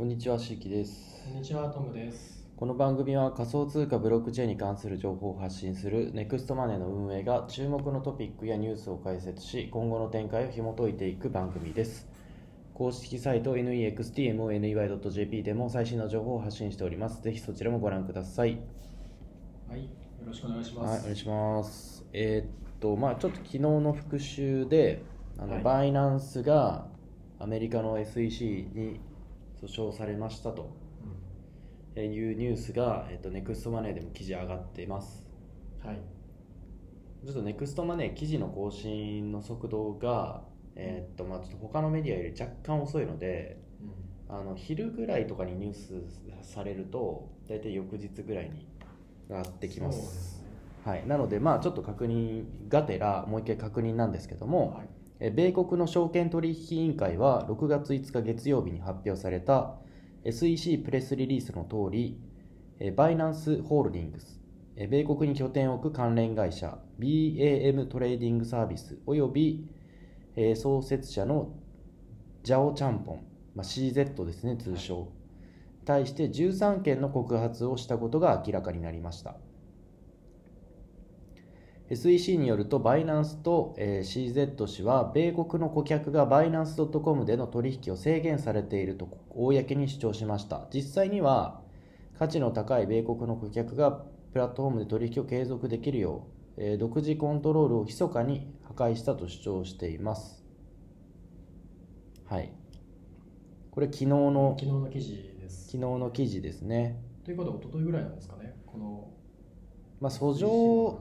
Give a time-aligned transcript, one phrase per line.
[0.00, 1.22] こんにちは、しーきです。
[1.26, 2.42] こんにちは、トムです。
[2.56, 12.08] この番組は仮想通貨ブロックチェーンに関する情報を発信するネクストマネーの運営が注目のトピックやニュースを解説し、今後の展開を紐解いていく番組です。
[12.72, 17.20] 公式サイト nextmoney.jp でも最新の情報を発信しております。
[17.20, 18.58] ぜひそちらもご覧ください。
[19.68, 19.90] はい、よ
[20.24, 21.02] ろしくお願いしまはい、す。
[21.02, 22.06] お願いします。
[22.14, 25.02] えーっと、まあちょっと昨日の復習で、
[25.36, 26.86] あの、はいバイナンスが
[27.38, 28.98] アメリカの SEC に
[29.62, 30.70] 訴訟されましたと。
[31.96, 35.24] えーいうニュースが、えっとネクストマネーでも記事上がってます。
[35.82, 35.98] うんはい、
[37.24, 40.42] ちょっとネクストマネー記事の更新の速度が、
[40.76, 43.60] えーっとまあ、ちょっと他のメディアより若干遅いので
[44.28, 48.68] あの昼ぐらいとかにニュースされると大体翌日ぐらいに
[49.28, 50.50] 上がってきますね。
[50.84, 54.88] はい、なので、まあ、ちょっと確認がてらもう一回確認なんですけども、はい、え
[55.28, 59.74] 米国の証券取引委員会は6月5日月曜日に発表された
[60.24, 62.18] SEC プレスリリースの通り
[62.78, 64.40] え Binance Holdings
[64.76, 69.68] え米国に拠点を置く関連会社 BAM トレーディングサービスおよび
[70.36, 71.52] え創設者の
[72.42, 75.08] ジャオ・チャンポン、まあ、CZ ですね通称、
[75.84, 79.36] 対して13件の告発をしたことが明らかになりました
[81.90, 90.68] SEC によるとバイナンスと、えー CZ 氏は米国の顧客がバイナンス .com での取引を制限されていると公に主張しました。
[90.72, 91.60] 実際には
[92.16, 93.90] 価値の高い米国の顧客が
[94.32, 100.44] プラットフォームで取引を継続できるよう、えー独自コントロールを密かに破壊したと主張しています。
[102.26, 102.52] はい。
[103.72, 105.64] これ昨日の昨日の記事です。
[105.64, 107.02] 昨日の記事ですね。
[107.24, 109.10] ということは、一昨日ぐらいなんですかね、この
[110.00, 111.00] まあ訴状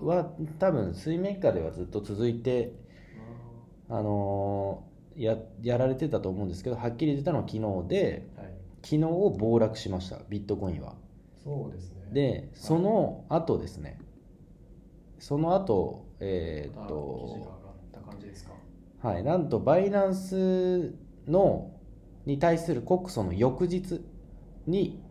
[0.00, 2.72] は多分水面下ではずっと続いて
[3.88, 10.94] あのーややられてたと思うんですけどはっきり出たのは昨日ではい、昨日を暴落しましたビットコインは。
[11.44, 12.02] そうですね。
[12.12, 13.98] でその後ですね。
[15.18, 17.60] その後えーっと。
[19.02, 20.94] はいなんとバイナンス
[21.26, 21.72] の
[22.24, 24.00] に対する告訴の翌日
[24.66, 25.02] に、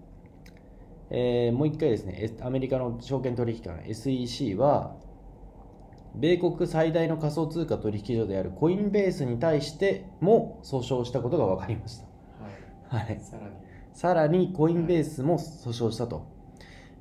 [1.13, 4.95] えーもう一回ですねアメリカの証券取引機関 SEC は
[6.15, 12.05] 米国最大の仮想通貨取引所であるコインベースに対しても訴訟したことが分かりました、
[12.95, 13.53] はい、はい、さらに。
[13.93, 16.27] さらにコインベースも訴訟したと、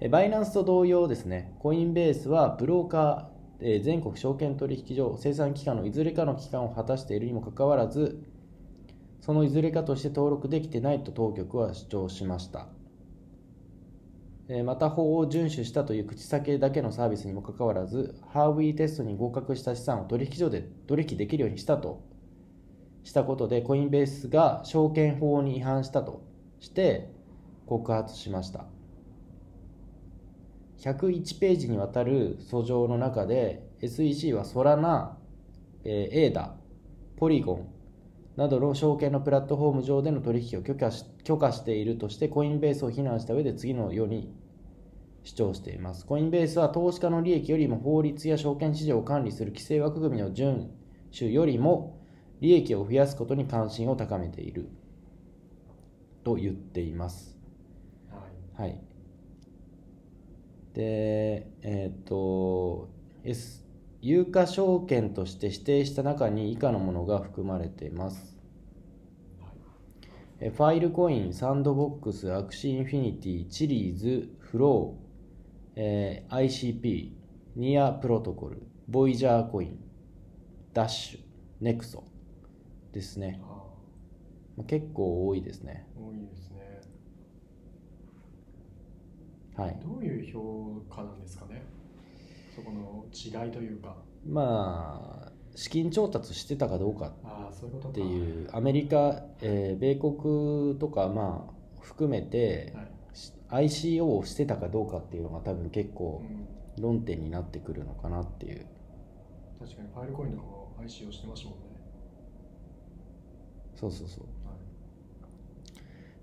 [0.00, 8.24] えバイナンスと同様ですねコインベースはブローカー、えー全国証券取引所生産機関のいずれかの機関を果たしているにもかかわらず
[9.20, 12.66] そのいずれかとして登録できてないと当局は主張しました。
[12.66, 12.79] えー
[14.64, 22.02] また法を遵守したという口先だけのサービスにもかかわらずハーウィーテストに合格した資産を取引所で取引できるようにしたと。
[23.02, 26.22] したことでコインベースが証券法に違反したと
[26.58, 27.10] して
[27.66, 28.66] 告発しました。
[30.78, 35.16] 101ページにわたる訴状の中で SEC はソラナ、
[35.84, 36.54] えー、エーダ
[37.16, 37.68] ポリゴン
[38.36, 44.32] などの証券のプラットフォーム上での取引を許可し許可しているとしてコインベースを非難した上で次のように
[45.22, 46.06] 主張しています。
[46.06, 50.68] コインベースは投資家の利益よりも法律や証券市場を管理する規制枠組みの遵
[51.18, 52.00] 守よりも
[52.40, 54.68] 利益を増やすことに関心を高めている。
[56.24, 57.36] と言っています。
[58.56, 58.80] はい、はい。
[60.74, 62.90] で、えっ、と、
[63.24, 63.64] S、
[64.00, 68.38] 有価証券として指定した中に以下のものが含まれています。
[70.40, 75.09] え Filecoin、Sandbox、Axie Infinity、Chiliz、Flow、
[75.76, 77.12] えー ICP、
[77.56, 82.04] NEAR Protocol、Voyager Coin、Dash、Nexo
[82.92, 83.40] ですね。
[83.42, 83.46] あ
[84.56, 85.86] まあ結構多いですね。
[85.98, 86.80] ー多いですね。
[89.56, 89.78] はい。
[89.82, 91.62] どういう評価なんですかね、
[92.54, 93.96] そこの違いというか。
[94.26, 97.12] まあ資金調達してたかどうか。
[97.88, 102.90] っていうアメリカ、えー米国とかまあ含めてはい、
[103.50, 106.46] ICO をしてたかどうかっていうのが多分結う構ん。
[106.80, 108.66] 論点になってくるのかなっていう
[109.60, 111.64] 確かにファイルコインとかも IC をしてましたもんね。
[113.74, 114.52] そうそうそうは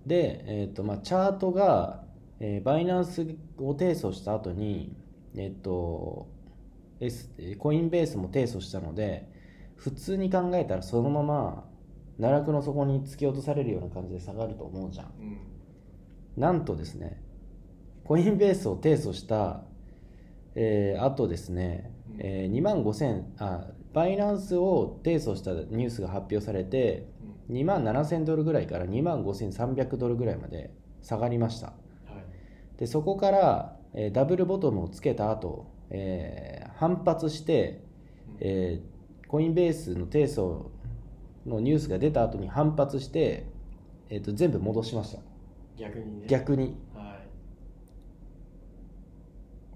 [0.06, 2.04] いで、えーとまあ、チャートが、
[2.40, 3.22] えーバイナンス
[3.58, 4.96] を提訴した後に
[5.36, 6.28] えっ、と
[7.00, 7.30] S
[7.60, 9.30] コインベースも提訴したので
[9.76, 11.66] 普通に考えたらそのまま
[12.20, 15.38] 奈落の底に突き落とされるような感じで下がると思うじゃんうん。
[16.38, 17.22] なんとですね、
[18.04, 19.64] コインベースを提訴した、
[20.56, 22.22] えーあとですね、うん。
[22.22, 27.08] えー2万5000あバイナンスを提訴したニュースが発表されて、
[27.50, 31.68] 2万7000ドルぐらいから2万5300ドルぐらいまで下がりました。
[31.68, 31.74] は
[32.76, 32.80] い。
[32.80, 37.84] でそこから、えーダブルボトムをつけた後、えー反発して、
[38.40, 38.98] えー
[39.28, 40.70] コインベースの提訴
[41.46, 43.48] のニュースが出た後に反発して、
[44.10, 45.22] えー、と全部戻しました
[45.78, 46.28] 逆にね。
[46.28, 46.76] 逆に。
[46.94, 47.28] はい。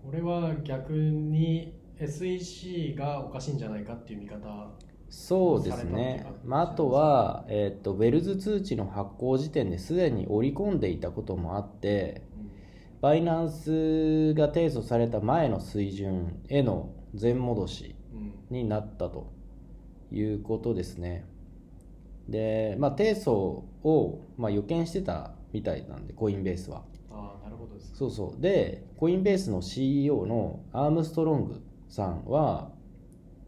[0.03, 4.71] これは逆に SEC がおかしいんじゃないかっていう見方
[5.09, 6.25] そうですね。
[6.43, 12.23] まあ、あとは、えー、とウェルズ通知の発行時点ですでに織り込んでいたこともあって
[13.01, 18.55] バイナンスが提訴された前の水準への全戻しうん。
[18.55, 19.31] になったと
[20.11, 21.25] いうことですね。
[22.29, 26.83] で、まあ、提訴を、まあ、予見してたみたいなんで、コインベースは。
[27.09, 28.41] ああなるほどですそうそう。
[28.41, 32.71] で、コインベースの CEO のアームストロングさんは、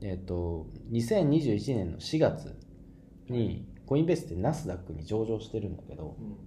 [0.02, 2.56] えっと、2021年の4月
[3.30, 6.38] に、コインベースってナスダックに上場してるんだけど、うん。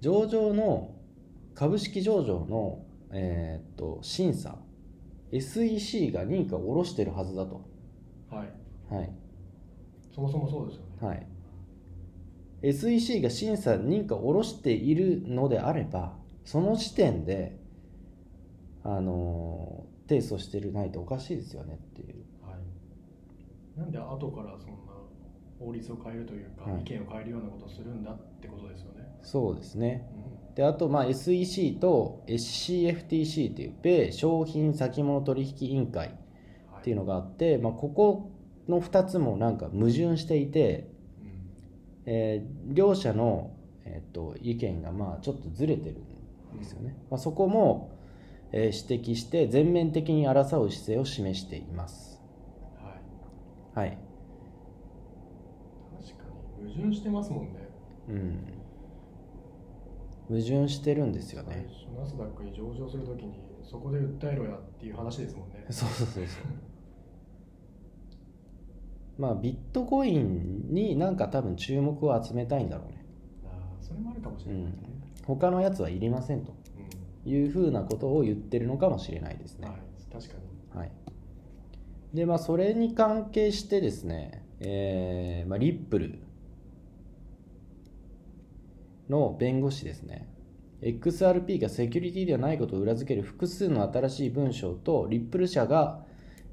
[0.00, 0.94] 上場の
[1.54, 4.58] 株式上場の、えーっと審査
[5.32, 7.64] SEC が認可を下ろしてるはずだと、
[8.30, 8.94] はい。
[8.94, 9.12] はい。
[10.14, 11.08] そもそもそうですよね。
[11.08, 11.26] はい、
[12.62, 16.14] SEC が審査認可を下ろしているのであれば
[16.44, 17.58] その時点で、
[18.82, 22.24] あのー提訴してるないとおかしいですよねっていう。
[22.44, 23.78] はい。
[23.78, 24.92] なんで後からそんな
[25.60, 26.80] 法律を変えるというか、はい。
[26.80, 30.10] 意見を変えるようなことをするんだってことですよね、そうですね。
[30.48, 30.54] うん。
[30.56, 36.08] であと、まあ、SEC と SCFTC っていう米商品先物取引委員会
[36.72, 38.32] はいっていうのがあって、まあ、ここ
[38.68, 40.89] の2つもなんか矛盾していて、うん
[42.06, 43.50] えー両者の、
[43.84, 45.96] えー、と意見がまあちょっとずれてる
[46.54, 47.90] んですよね、まあ、そこも、
[48.52, 52.20] えー指摘して全面的に争う姿勢を示しています。
[53.74, 53.88] はい。
[53.88, 53.98] はい。
[56.02, 56.24] 確か
[56.62, 57.68] に矛盾してますもんね。
[58.08, 58.44] うん。
[60.28, 65.66] 矛盾してるんですよ最ね初ナスダックに上場するときにそこで訴えろやっていう話ですもんね。
[65.70, 66.44] そうそうそうそう
[69.20, 73.04] まあビットコインになんか多分注目を集めたいんだろうね。
[73.44, 74.88] ああそれもあるかもしれないですね、
[75.26, 76.58] 他のやつはいりませんと。
[77.26, 79.66] いうふうなことを言ってるのかもしれないですね。
[79.66, 79.80] うんはい
[80.10, 80.34] 確か
[80.74, 80.78] に。
[80.80, 80.90] はい、
[82.14, 86.18] でまあそれに関係してですね、えーまあ、リップル
[89.08, 90.28] の弁護士ですね。
[90.82, 96.06] XRP がセキュリティではないことを裏付ける複数の新しい文章とリップル社が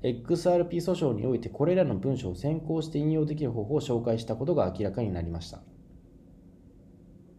[0.03, 5.59] XRP 訴訟においてこれらの文章を先行して引用できる方法を紹介したことが明らかになりました、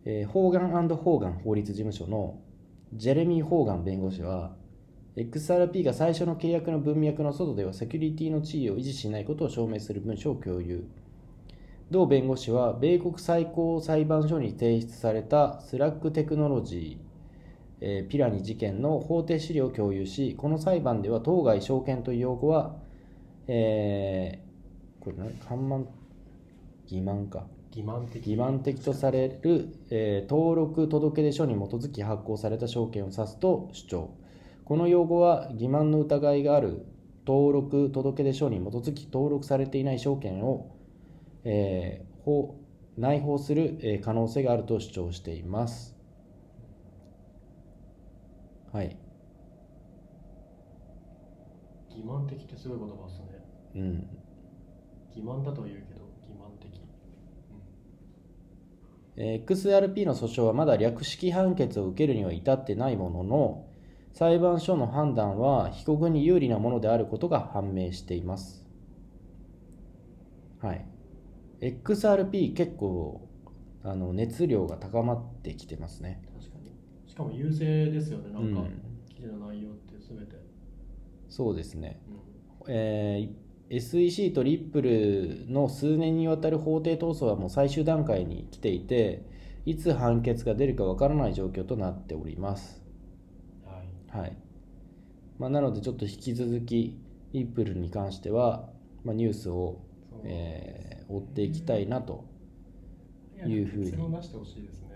[0.05, 2.41] えー Hogan Hogan 法律事務所の
[2.95, 4.57] ジェレミー・ホーガン弁護士は
[5.17, 10.85] XRP が最初の契約の文脈の外ではセキュリティの地位を維持しないことを証明する文書を共有。
[11.91, 17.08] 同弁護士は米国最高裁判所に提出された Slack Technology、
[17.81, 22.77] えーピラニ事件の法廷資料を共有しこの裁判では当該証券という用語は、
[23.47, 24.49] えー
[25.05, 25.91] これ何看板
[26.89, 27.47] 欺瞞か。
[27.71, 28.21] 欺瞞的。
[28.21, 34.11] 欺瞞的とされる、えー登録届出書に基づき発行された証券を指すと主張。
[34.65, 36.85] この用語は欺瞞の疑いがある
[37.27, 40.75] 登録届出書に基づき登録されていない証券を、
[41.45, 42.57] えー法
[42.97, 45.98] 内包する、えー可能性があると主張しています
[48.73, 48.97] はい。
[51.91, 53.27] 欺瞞的ってすごい言葉ですね。
[53.77, 54.09] うん。
[55.15, 56.81] 欺瞞だとは言うけど欺瞞的、
[59.17, 63.67] えー XRP の訴訟はまだ略式判決を受けるには至ってないものの
[64.13, 68.67] 裁判所の判断は被告に有利なものであることが判明しています。
[70.61, 70.85] はい。
[71.61, 73.29] XRP 結構
[73.83, 76.23] あの熱量が高まってきてますね。
[76.35, 76.58] うん、確か
[77.19, 78.33] かも優勢ですよね。
[78.33, 78.83] なんか、うん。
[79.15, 80.37] 記事の内容って全て、
[81.29, 82.23] そうですね、うん。
[82.69, 89.27] えー SEC とリップルの数年にわたる法廷闘争はもう最終段階に来ていて
[89.67, 92.83] いつ判決が出るかわからない状況となっております。
[93.65, 94.19] はい。
[94.21, 94.37] はい。
[95.39, 96.99] まあ、なのでちょっと引き続き
[97.33, 98.71] リップルに関しては、
[99.05, 100.21] まあ、ニュースを、そう。
[100.25, 102.25] えー追っていきたいなと、
[103.47, 103.85] いうふうに。
[103.87, 104.89] 結論出してほしいですね。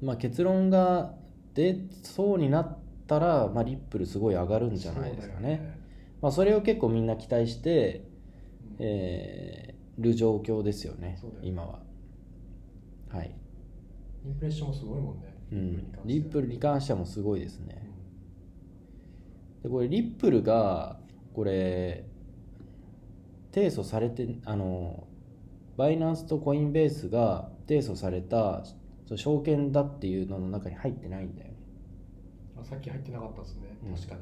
[0.00, 1.14] まあ、結論が
[1.56, 5.50] 出そうになったら、まあ、リップルすごい上がるんじゃないですかね。
[5.50, 5.80] よね。
[6.22, 8.04] まあ、それを結構みんな期待して、
[8.78, 8.86] うん。
[8.86, 11.38] えーる状況ですよねよね。
[11.42, 11.80] 今は。
[13.08, 13.34] はい、
[14.24, 16.98] インプレッションもすごいもんね、うん、リップルに関しては。
[16.98, 17.74] もうすごいですにね。
[17.74, 17.86] 関し
[19.62, 20.98] てでこれリップルが
[21.34, 22.04] これ
[23.54, 25.06] 提訴されてあの
[25.76, 28.64] バイナンスとコインベースが提訴された
[29.06, 31.54] そう証券だっていうのの中に入ってないんだよね。
[32.60, 33.94] あさっき入ってなかったですね、うん。
[33.94, 34.20] 確かに。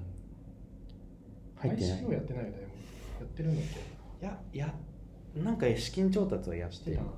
[1.56, 2.00] 入ってない。
[2.02, 2.56] ICO やってないよね。
[3.20, 3.64] やってるんだっ
[4.20, 4.74] けいやいや
[5.36, 7.08] なんか資金調達はやっしててたな、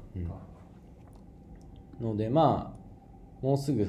[2.00, 2.06] うん。
[2.08, 3.88] のでまあもうすぐ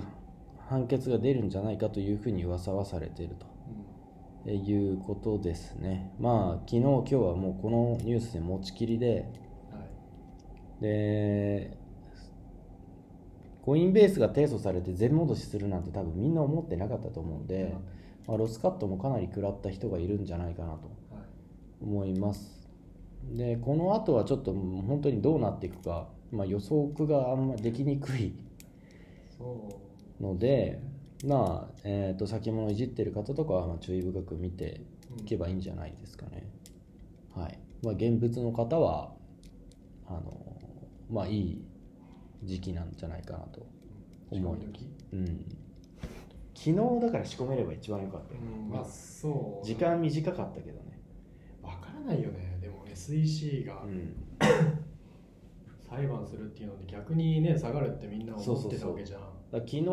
[0.67, 3.45] 判決が出るんじゃないかというふうに噂はされていると。
[4.45, 6.13] えいうことですね。
[6.19, 9.29] まあ昨日今日はもうこのニュースで持ちきりで。
[9.71, 9.85] うんは
[10.79, 10.81] い。
[10.81, 11.77] で
[13.67, 17.75] コインベースが提訴されて全戻しするなんて多分みんな思ってなかったと思うんで、
[18.25, 22.65] まあ、ロスカットもかなり食らった人がいるんじゃないかなとはい思います。
[23.33, 28.33] でこの後はちょっと本当にどうなっていくか、まあ、予測があんまりできにくい
[30.21, 30.79] ので
[31.25, 34.79] まあ、えー、と先物をいじってる方とかはまあ注意深く見て
[35.19, 36.49] いけばいいんじゃないですかね、
[37.35, 37.59] はい。
[37.83, 39.11] まあ、現物の方は
[40.07, 40.57] あの
[41.11, 41.65] まあいい
[42.43, 43.65] 時期なんじゃないかなと。
[44.29, 44.87] 思う仕込み時？
[45.13, 45.25] うん。
[46.53, 49.65] 昨日だから仕込めれば一番良かったよ、うんまあそう。
[49.65, 50.99] 時間短かったけどね。
[51.61, 52.57] わからないよね。
[52.61, 54.15] でも SEC がうん。
[55.89, 59.21] 裁判するっていうので逆にね下がるってみんな思ってたわけじゃん。
[59.51, 59.85] 昨日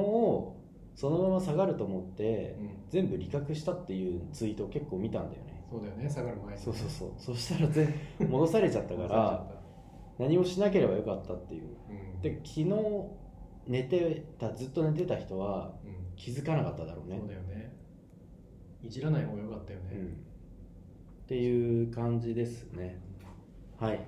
[0.96, 2.70] そのまま下がると思って、うん。
[2.88, 5.64] 全部利確したっていうツイートを結構見たんだよね。
[5.70, 6.08] そうだよね。
[6.08, 7.10] 下がる前にそうそうそう。
[7.18, 7.94] そしたら全
[8.28, 9.44] 戻されちゃったから
[10.18, 11.68] 何もしなければよかったっていう。
[11.90, 12.20] うん。
[12.20, 12.66] で昨日
[13.66, 16.04] 寝てたずっと寝てた人はうん。
[16.16, 17.18] 気づかなかっただろうね。
[17.18, 17.74] そうだよね。
[18.82, 20.10] いじらない方がよかったよね、うん、っ
[21.26, 23.00] ていう感じですね。
[23.80, 24.00] はい、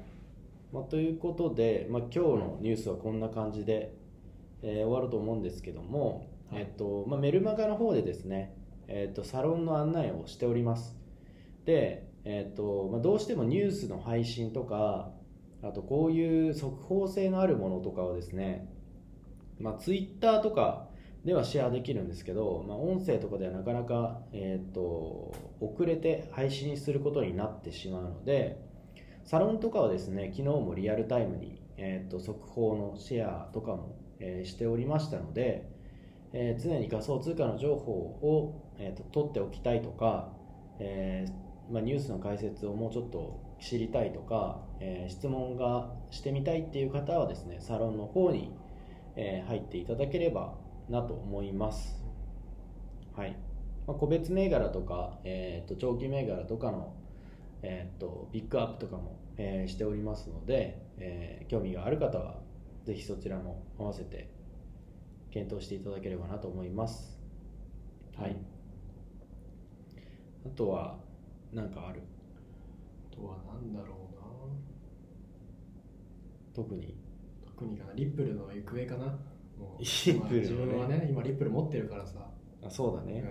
[0.73, 3.95] まあ、ということで、まあ、今日のニュースはこんな感じで、
[4.63, 6.63] えー終わると思うんですけども、はい。
[6.63, 8.55] えっとまあ、メルマガの方でですね、
[8.87, 10.95] えっとサロンの案内をしております。
[11.65, 15.11] で、えっとまあ、どうしてもニュースの配信とか
[15.63, 18.69] あとこういう速報性のあるものとかをですね、
[19.59, 20.89] まあ、ツイッターとか
[21.25, 28.61] ではシェアできるんですけど、まあ、音声とかではなかなか、えー、と遅れて配信することになってしまうので
[29.25, 35.69] サロンとかはですね昨日もリアルタイムに、えー、と速報のシェアとかも、えーしておりましたので、
[36.33, 40.33] えー常に仮想通貨の情報を、えー、と取っておきたいとか、
[40.79, 48.53] えーまあ、ニュースの解説をもうちょっと知りたいとか、えー質問がしてみたいっていう方はですねサロンの方に、
[49.17, 50.55] えー入っていただければ
[50.89, 52.03] なと思います。
[53.15, 53.37] はい
[53.87, 56.95] まあ、個別銘柄とか、えー、と長期銘柄とかの、
[57.63, 62.41] えー、とピックアップとかも、えーしておりますので、えー興味がある方は
[62.85, 64.31] ぜひそちらも合わせて
[65.31, 67.19] 検討していただければなと思います。
[68.17, 68.37] はい、
[70.47, 70.99] あとは
[71.53, 72.01] 何かある？
[72.01, 72.16] あ
[73.17, 74.27] とは何だろうな。
[76.55, 76.95] 特に？
[77.47, 77.93] 特にかな。
[77.95, 79.07] リップルの行方かな。
[79.59, 80.77] もう リップルのね。
[80.77, 82.31] まあ自分はね今リップル持ってるからさ、
[82.63, 83.29] あそうだね、うん。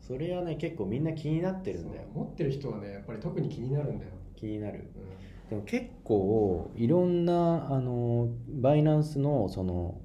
[0.00, 2.04] それはね結構みんな気になってるんだよ。
[2.14, 4.84] 持ってる人はねやっぱり特に気になるんだよ、気になる。
[4.96, 5.50] うん。
[5.50, 8.28] でも結構いろんなあの
[8.60, 10.00] バイナンスのその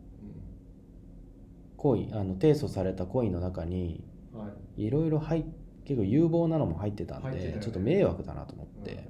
[1.77, 4.03] コインあの提訴されたコインの中に
[4.33, 4.85] うんはい。
[4.85, 5.45] いろいろ入っ
[5.85, 7.57] 結構有望なのも入ってたんでね。
[7.61, 9.09] ちょっと迷惑だなと思って、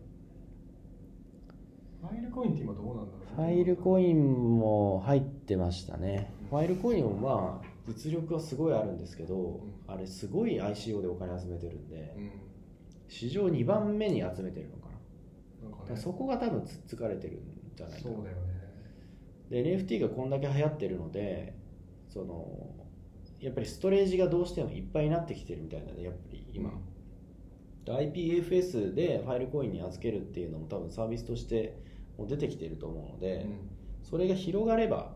[2.02, 3.36] ファイルコインって今どうなんだろう？
[3.36, 6.32] ファイルコインも入ってましたね。
[6.50, 12.32] ファイルコインもまあ実力はすごいあるんですけど、うあれすごい ICO でお金集めてるんで、うん。
[13.08, 14.90] 史上2番目に集めてるのか
[15.88, 15.96] な。
[15.96, 16.02] ね。
[16.02, 17.40] そこが多分つっつかれてるん
[17.76, 18.16] じゃないかな。
[18.16, 18.44] そうだよね。
[19.50, 21.56] で NFT がこんだけ流行ってるので
[22.10, 22.48] その
[23.40, 26.72] やっぱりストレージがどうしてもいっぱいになってきてるみたいなねやっぱり今、
[27.86, 31.78] IPFS でファイルコインに預けるっていうのも多分サービスとして
[32.18, 33.46] もう出てきてると思うので、
[34.04, 35.14] それが広がれば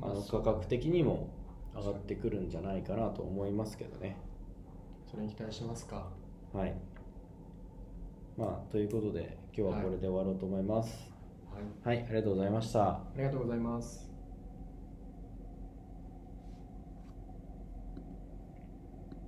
[0.00, 1.30] あの価格的にも
[1.74, 4.16] 上がってくるんじゃないかなと思いますけどね。
[5.10, 6.08] それに期待しますか。
[6.52, 6.74] はい。
[8.36, 11.12] まあということで今日はこれで終わろうと思います。
[11.84, 11.96] はい。
[11.96, 12.88] はい、ありがとうございました。
[12.88, 14.11] ありがとうございます